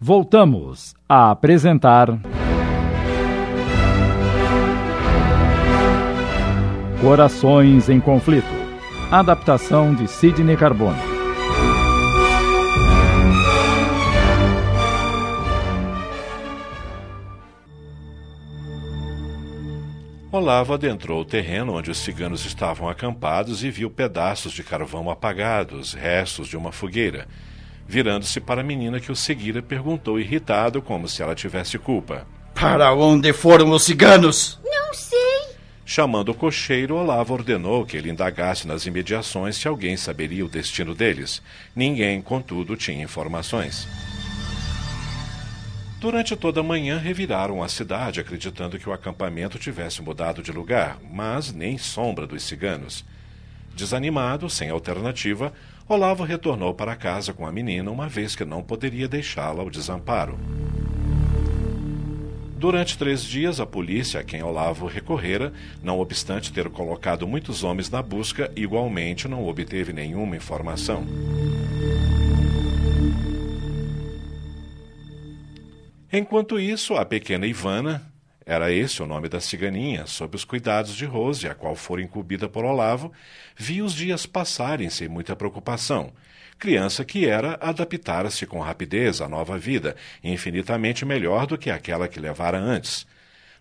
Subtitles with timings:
[0.00, 2.20] Voltamos a apresentar.
[7.00, 8.46] Corações em Conflito.
[9.10, 10.96] Adaptação de Sidney Carbone.
[20.30, 25.92] Olavo adentrou o terreno onde os ciganos estavam acampados e viu pedaços de carvão apagados,
[25.92, 27.26] restos de uma fogueira.
[27.88, 32.92] Virando-se para a menina que o seguira, perguntou irritado, como se ela tivesse culpa: Para
[32.92, 34.60] onde foram os ciganos?
[34.62, 35.56] Não sei.
[35.86, 40.94] Chamando o cocheiro, Olavo ordenou que ele indagasse nas imediações se alguém saberia o destino
[40.94, 41.40] deles.
[41.74, 43.88] Ninguém, contudo, tinha informações.
[45.98, 50.98] Durante toda a manhã reviraram a cidade, acreditando que o acampamento tivesse mudado de lugar,
[51.10, 53.02] mas nem sombra dos ciganos.
[53.78, 55.52] Desanimado, sem alternativa,
[55.88, 60.36] Olavo retornou para casa com a menina, uma vez que não poderia deixá-la ao desamparo.
[62.56, 67.88] Durante três dias, a polícia, a quem Olavo recorrera, não obstante ter colocado muitos homens
[67.88, 71.06] na busca, igualmente não obteve nenhuma informação.
[76.12, 78.07] Enquanto isso, a pequena Ivana,
[78.48, 82.48] era esse o nome da ciganinha, sob os cuidados de Rose, a qual fora incumbida
[82.48, 83.12] por Olavo,
[83.54, 86.14] via os dias passarem sem muita preocupação.
[86.58, 92.18] Criança que era, adaptara-se com rapidez à nova vida, infinitamente melhor do que aquela que
[92.18, 93.06] levara antes.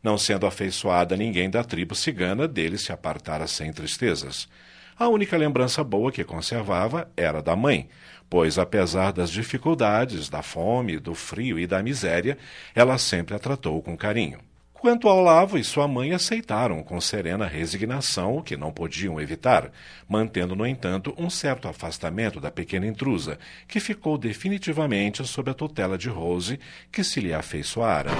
[0.00, 4.48] Não sendo afeiçoada a ninguém da tribo cigana, dele se apartara sem tristezas.
[4.96, 7.88] A única lembrança boa que conservava era da mãe,
[8.30, 12.38] pois, apesar das dificuldades, da fome, do frio e da miséria,
[12.72, 14.38] ela sempre a tratou com carinho.
[14.80, 19.72] Quanto ao Olavo e sua mãe aceitaram com serena resignação o que não podiam evitar,
[20.08, 25.96] mantendo, no entanto, um certo afastamento da pequena intrusa, que ficou definitivamente sob a tutela
[25.98, 26.60] de Rose,
[26.92, 28.10] que se lhe afeiçoara.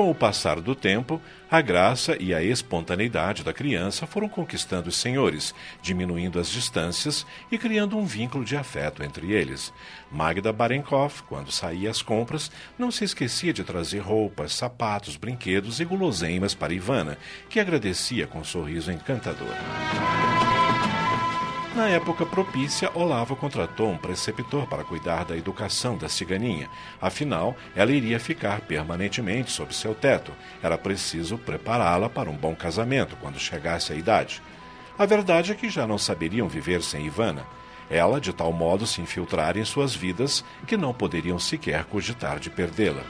[0.00, 4.96] Com o passar do tempo, a graça e a espontaneidade da criança foram conquistando os
[4.96, 9.70] senhores, diminuindo as distâncias e criando um vínculo de afeto entre eles.
[10.10, 15.84] Magda Barenkoff, quando saía às compras, não se esquecia de trazer roupas, sapatos, brinquedos e
[15.84, 17.18] guloseimas para Ivana,
[17.50, 19.54] que agradecia com um sorriso encantador.
[21.74, 26.68] Na época propícia, Olavo contratou um preceptor para cuidar da educação da ciganinha.
[27.00, 30.32] Afinal, ela iria ficar permanentemente sob seu teto.
[30.60, 34.42] Era preciso prepará-la para um bom casamento quando chegasse a idade.
[34.98, 37.46] A verdade é que já não saberiam viver sem Ivana.
[37.88, 42.50] Ela, de tal modo, se infiltrara em suas vidas que não poderiam sequer cogitar de
[42.50, 43.02] perdê-la.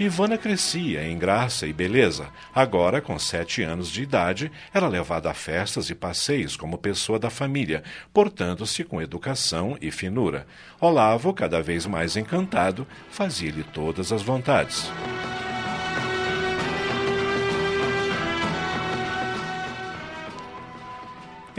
[0.00, 2.28] Ivana crescia em graça e beleza.
[2.54, 7.28] Agora, com sete anos de idade, era levada a festas e passeios como pessoa da
[7.28, 7.82] família,
[8.12, 10.46] portando-se com educação e finura.
[10.80, 14.88] Olavo, cada vez mais encantado, fazia-lhe todas as vontades.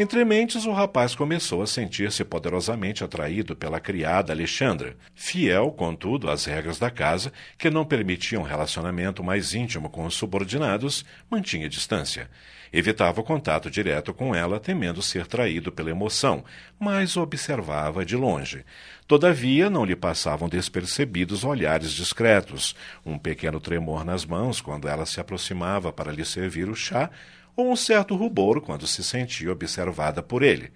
[0.02, 6.46] Entre mentes, o rapaz começou a sentir-se poderosamente atraído pela criada Alexandra, fiel, contudo, às
[6.46, 12.30] regras da casa, que não permitiam relacionamento mais íntimo com os subordinados, mantinha distância.
[12.72, 16.46] Evitava o contato direto com ela, temendo ser traído pela emoção,
[16.80, 18.64] mas observava de longe.
[19.06, 22.74] Todavia, não lhe passavam despercebidos olhares discretos,
[23.06, 27.10] um pequeno tremor nas mãos quando ela se aproximava para lhe servir o chá
[27.60, 30.72] ou um certo rubor quando se sentia observada por ele.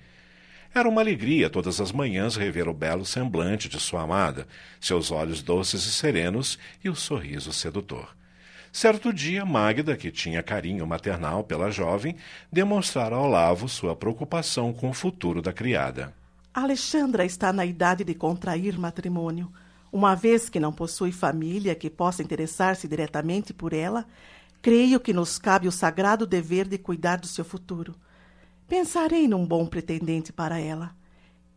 [0.75, 4.47] Era uma alegria todas as manhãs rever o belo semblante de sua amada,
[4.81, 8.16] seus olhos doces e serenos e o sorriso sedutor.
[8.72, 12.16] Certo dia, Magda, que tinha carinho maternal pela jovem,
[12.51, 16.11] demonstrara ao Olavo sua preocupação com o futuro da criada.
[16.51, 19.51] Alexandra está na idade de contrair matrimônio.
[19.91, 24.07] Uma vez que não possui família que possa interessar-se diretamente por ela,
[24.63, 27.94] Creio que nos cabe o sagrado dever de cuidar do seu futuro.
[28.66, 30.96] Pensarei num bom pretendente para ela.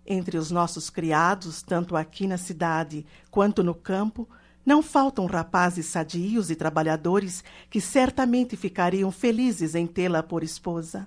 [0.04, 4.28] Entre os nossos criados, tanto aqui na cidade quanto no campo,
[4.64, 11.06] não faltam rapazes sadios e trabalhadores que certamente ficariam felizes em tê-la por esposa.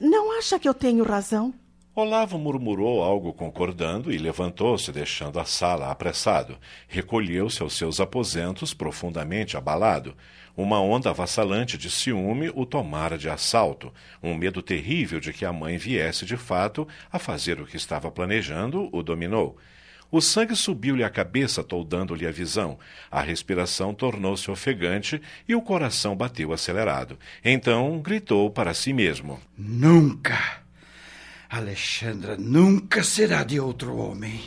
[0.00, 1.54] Não acha que eu tenho razão?
[1.94, 6.56] Olavo murmurou algo concordando e levantou-se, deixando a sala apressado.
[6.88, 10.16] Recolheu-se aos seus aposentos, profundamente abalado.
[10.56, 13.92] Uma onda avassalante de ciúme o tomara de assalto,
[14.22, 18.10] um medo terrível de que a mãe viesse de fato a fazer o que estava
[18.10, 19.58] planejando o dominou.
[20.10, 22.78] O sangue subiu-lhe à cabeça, toldando-lhe a visão.
[23.10, 27.18] A respiração tornou-se ofegante e o coração bateu acelerado.
[27.44, 30.61] Então gritou para si mesmo: Nunca!
[31.52, 34.40] Alexandra nunca será de outro homem.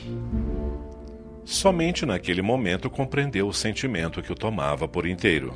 [1.45, 5.53] Somente naquele momento compreendeu o sentimento que o tomava por inteiro.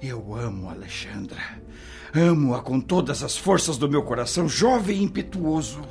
[0.00, 1.60] Eu amo Alexandra.
[2.14, 5.82] Amo-a com todas as forças do meu coração, jovem e impetuoso.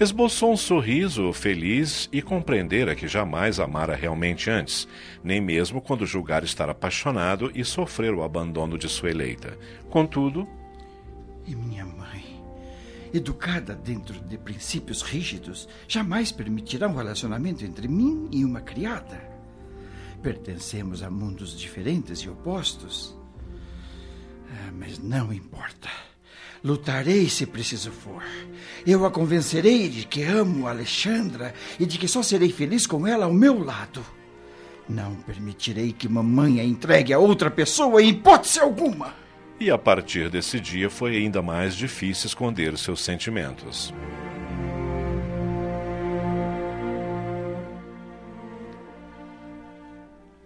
[0.00, 4.88] Esboçou um sorriso feliz e compreendera que jamais amara realmente antes,
[5.22, 9.58] nem mesmo quando julgar estar apaixonado e sofrer o abandono de sua eleita.
[9.90, 10.48] Contudo.
[11.46, 12.25] E minha mãe,
[13.16, 19.20] educada dentro de princípios rígidos, jamais permitirá um relacionamento entre mim e uma criada.
[20.22, 23.16] Pertencemos a mundos diferentes e opostos.
[24.50, 25.88] Ah, mas não importa.
[26.64, 28.22] Lutarei se preciso for.
[28.86, 33.26] Eu a convencerei de que amo Alexandra e de que só serei feliz com ela
[33.26, 34.04] ao meu lado.
[34.88, 39.25] Não permitirei que mamãe a entregue a outra pessoa em hipótese alguma.
[39.58, 43.92] E a partir desse dia foi ainda mais difícil esconder seus sentimentos.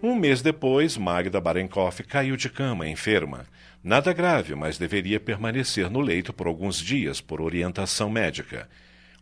[0.03, 3.47] Um mês depois, Magda Barenkoff caiu de cama, enferma.
[3.83, 8.69] Nada grave, mas deveria permanecer no leito por alguns dias, por orientação médica.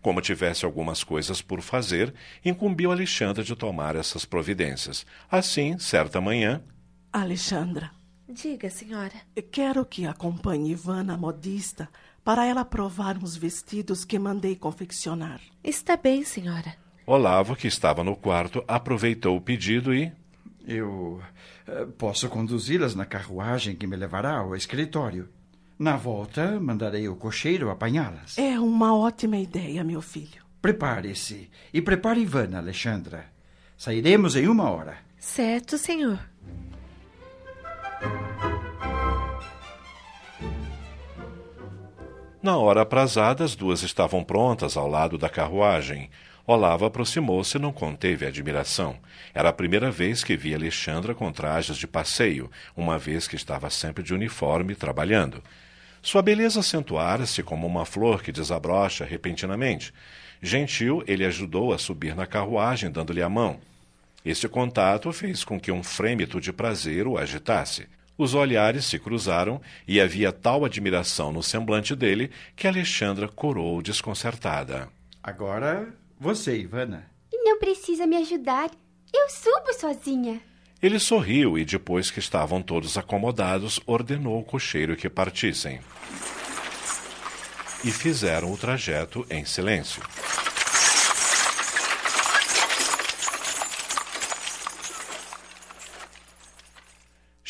[0.00, 2.14] Como tivesse algumas coisas por fazer,
[2.44, 5.04] incumbiu Alexandra de tomar essas providências.
[5.30, 6.62] Assim, certa manhã.
[7.12, 7.97] Alexandra.
[8.28, 9.14] Diga, senhora.
[9.50, 11.88] Quero que acompanhe Ivana, a modista,
[12.22, 15.40] para ela provar uns vestidos que mandei confeccionar.
[15.64, 16.76] Está bem, senhora.
[17.06, 20.12] Olavo, que estava no quarto, aproveitou o pedido e.
[20.66, 21.22] Eu
[21.66, 25.30] uh, posso conduzi-las na carruagem que me levará ao escritório.
[25.78, 28.36] Na volta, mandarei o cocheiro apanhá-las.
[28.36, 30.44] É uma ótima ideia, meu filho.
[30.60, 33.32] Prepare-se e prepare Ivana, Alexandra.
[33.78, 34.98] Sairemos em uma hora.
[35.18, 36.18] Certo, senhor.
[42.40, 46.08] Na hora aprazada, as duas estavam prontas ao lado da carruagem.
[46.46, 48.96] Olavo aproximou-se e não conteve admiração.
[49.34, 53.68] Era a primeira vez que via Alexandra com trajes de passeio, uma vez que estava
[53.70, 55.42] sempre de uniforme trabalhando.
[56.00, 59.92] Sua beleza acentuara-se como uma flor que desabrocha repentinamente.
[60.40, 63.58] Gentil, ele ajudou a subir na carruagem, dando-lhe a mão.
[64.24, 67.88] Este contato fez com que um frêmito de prazer o agitasse.
[68.18, 74.88] Os olhares se cruzaram e havia tal admiração no semblante dele que Alexandra corou desconcertada.
[75.22, 77.08] Agora você, Ivana.
[77.32, 78.70] Não precisa me ajudar.
[79.14, 80.40] Eu subo sozinha.
[80.82, 85.80] Ele sorriu e, depois que estavam todos acomodados, ordenou ao cocheiro que partissem.
[87.84, 90.02] E fizeram o trajeto em silêncio.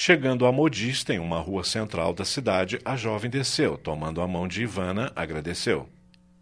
[0.08, 4.49] Chegando à modista em uma rua central da cidade, a jovem desceu, tomando a mão
[4.49, 5.87] de Ivana, agradeceu.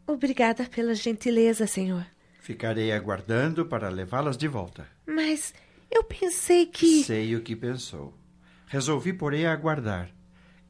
[0.06, 2.06] Obrigada pela gentileza, senhor.
[2.38, 4.86] Ficarei aguardando para levá-las de volta.
[5.04, 5.52] Mas
[5.90, 7.02] eu pensei que.
[7.02, 8.14] Sei o que pensou.
[8.68, 10.10] Resolvi, porém, aguardar.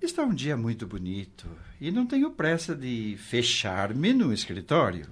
[0.00, 1.46] Está um dia muito bonito
[1.78, 5.06] e não tenho pressa de fechar-me no escritório.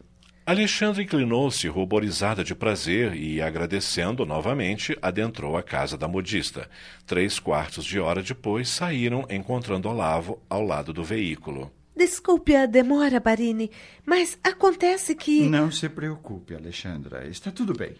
[0.47, 6.69] Alexandre inclinou-se, ruborizada de prazer, e, agradecendo novamente, adentrou a casa da modista.
[7.07, 11.73] Três quartos de hora depois, saíram, encontrando Olavo ao lado do veículo.
[11.97, 13.71] Desculpe a demora, Barini,
[14.05, 15.49] mas acontece que.
[15.49, 17.27] Não se preocupe, Alexandra.
[17.27, 17.95] Está tudo bem.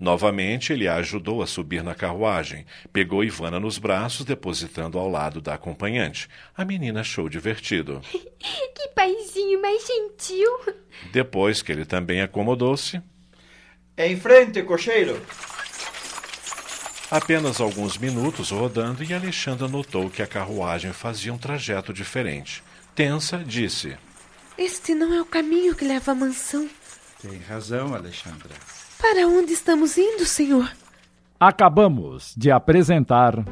[0.00, 2.64] Novamente, ele a ajudou a subir na carruagem.
[2.90, 6.26] Pegou Ivana nos braços, depositando ao lado da acompanhante.
[6.56, 8.00] A menina achou divertido.
[8.10, 10.74] que paizinho mais gentil.
[11.12, 13.02] Depois que ele também acomodou-se.
[13.98, 15.20] Em frente, cocheiro!
[17.10, 22.62] Apenas alguns minutos rodando e Alexandra notou que a carruagem fazia um trajeto diferente.
[22.94, 23.98] Tensa, disse:
[24.56, 26.70] Este não é o caminho que leva à mansão.
[27.20, 28.54] Tem razão, Alexandra.
[29.00, 30.70] Para onde estamos indo, senhor?
[31.38, 33.44] Acabamos de apresentar.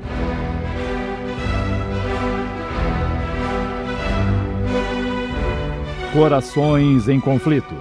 [6.12, 7.74] Corações em Conflito.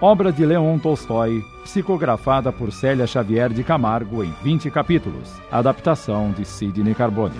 [0.00, 5.32] Obra de Leon Tolstói, psicografada por Célia Xavier de Camargo em 20 capítulos.
[5.50, 7.34] Adaptação de Sidney Carbone.